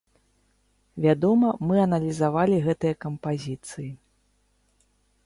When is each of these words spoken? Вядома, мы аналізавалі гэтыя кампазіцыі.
Вядома, 1.03 1.47
мы 1.71 1.75
аналізавалі 1.87 2.57
гэтыя 2.67 2.95
кампазіцыі. 3.05 3.87